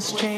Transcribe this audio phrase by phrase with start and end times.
[0.00, 0.37] things change?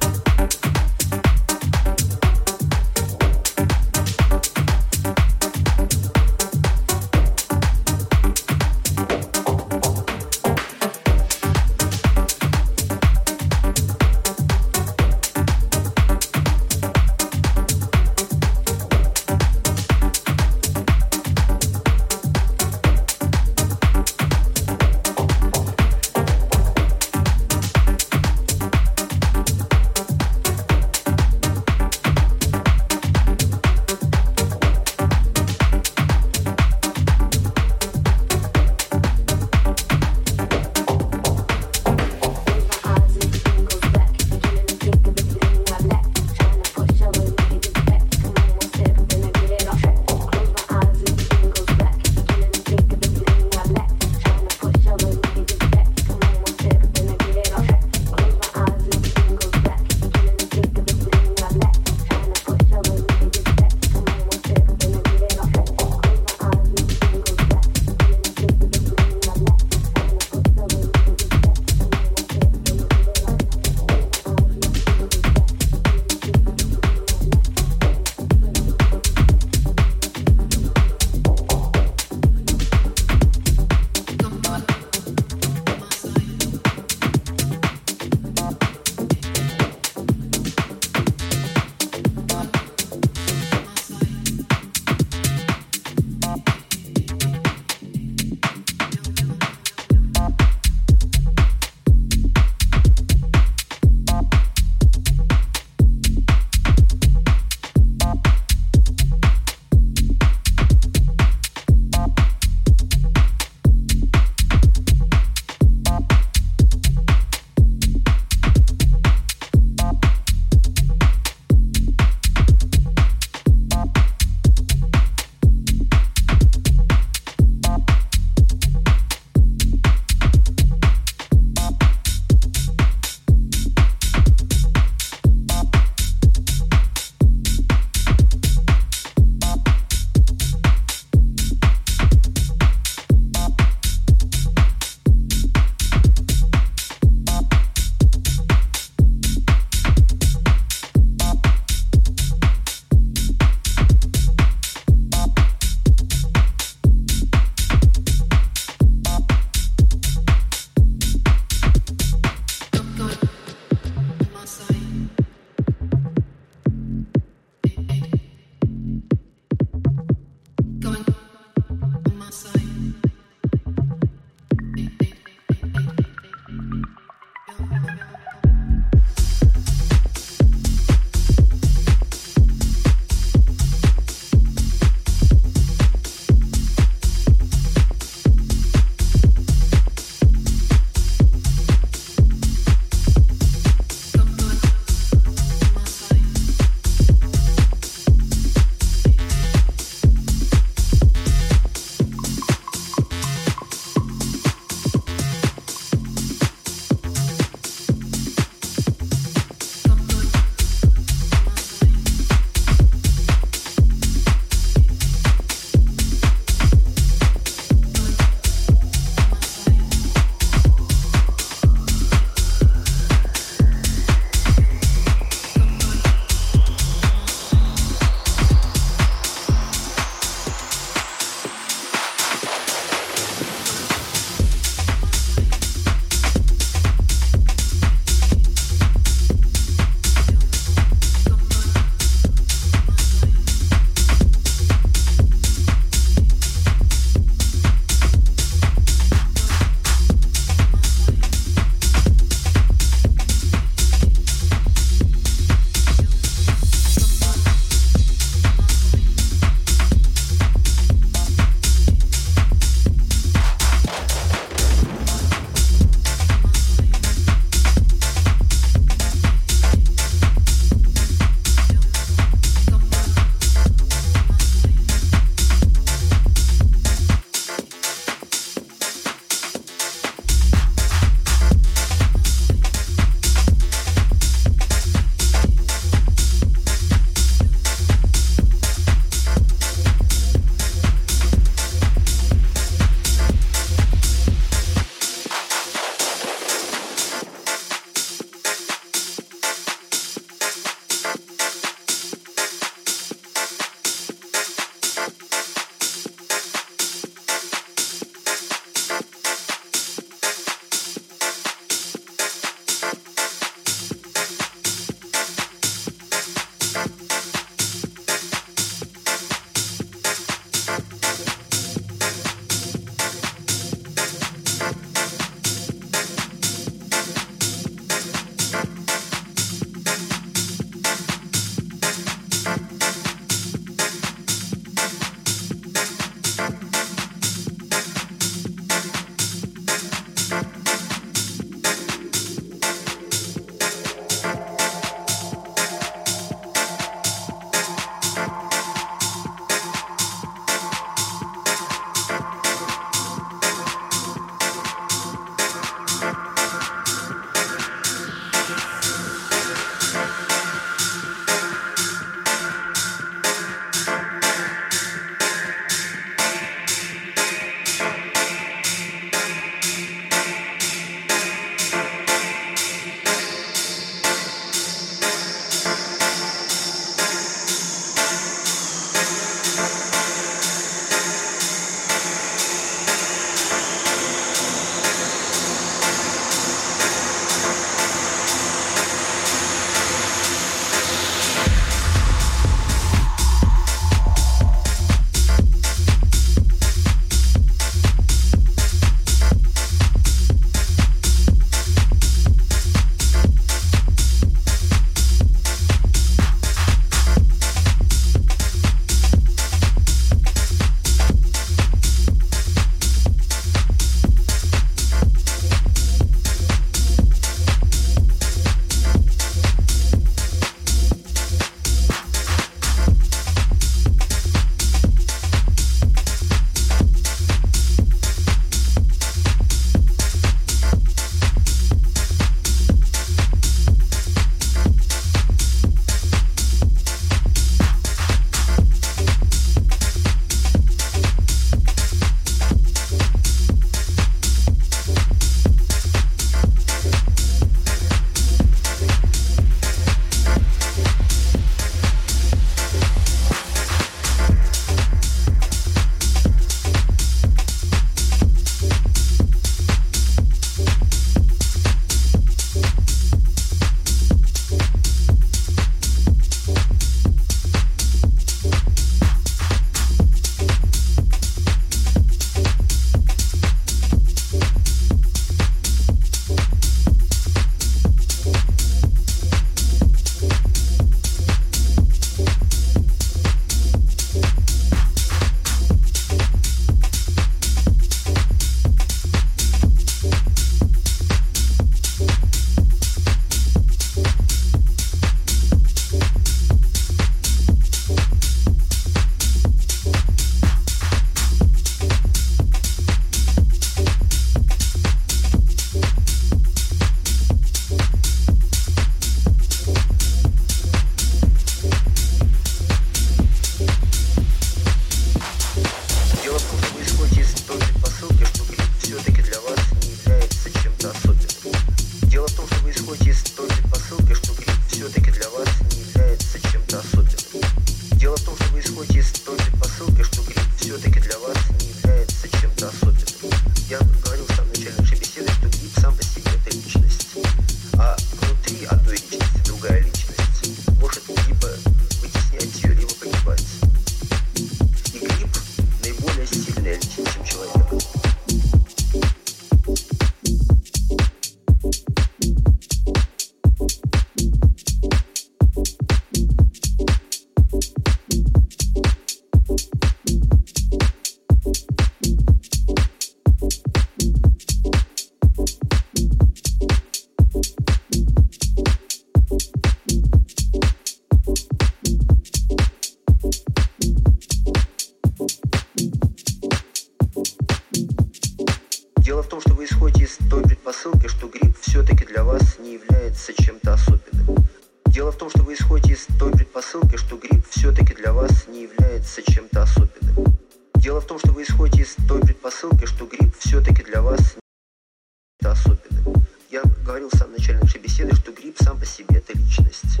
[598.82, 600.00] По себе это личность.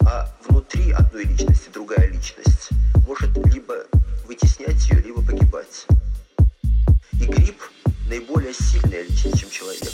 [0.00, 2.70] А внутри одной личности другая личность
[3.06, 3.86] может либо
[4.26, 5.86] вытеснять ее, либо погибать.
[7.12, 7.62] И грипп
[8.08, 9.92] наиболее сильная личность, чем человек.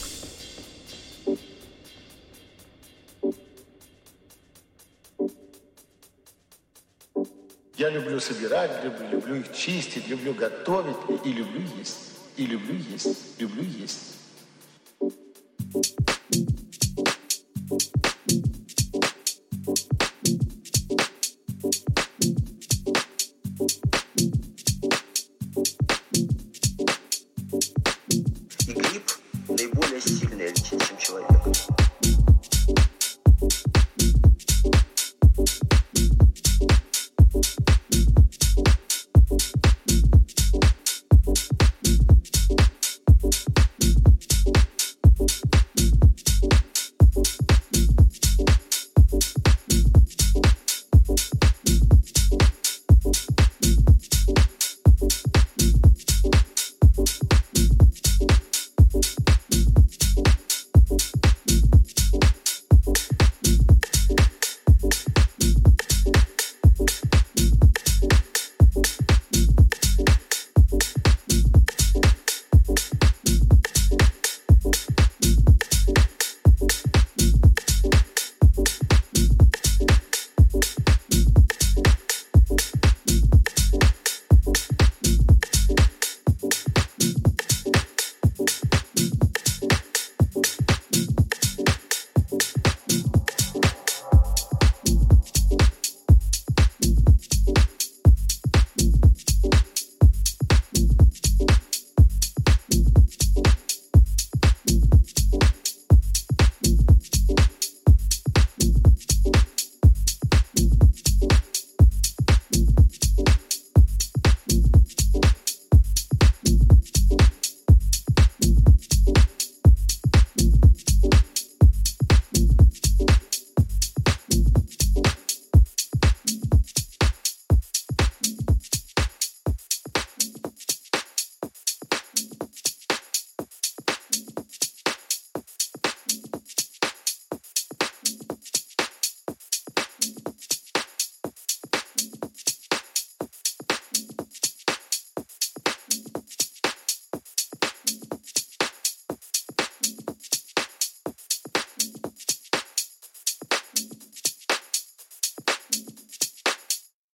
[7.76, 11.98] Я люблю собирать, люблю, люблю их чистить, люблю готовить и люблю есть.
[12.38, 14.11] И люблю есть, люблю есть.